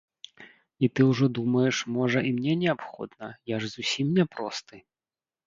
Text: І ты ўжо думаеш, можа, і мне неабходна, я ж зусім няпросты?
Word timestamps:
І 0.85 0.87
ты 0.99 1.03
ўжо 1.09 1.25
думаеш, 1.37 1.81
можа, 1.97 2.19
і 2.31 2.33
мне 2.39 2.57
неабходна, 2.63 3.29
я 3.55 3.61
ж 3.67 3.71
зусім 3.75 4.11
няпросты? 4.19 4.75